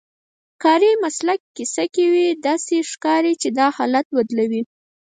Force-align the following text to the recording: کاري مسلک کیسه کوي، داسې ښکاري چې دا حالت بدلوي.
کاري 0.63 0.91
مسلک 1.03 1.39
کیسه 1.55 1.85
کوي، 1.95 2.27
داسې 2.47 2.75
ښکاري 2.91 3.33
چې 3.41 3.49
دا 3.57 3.67
حالت 3.75 4.05
بدلوي. 4.15 4.61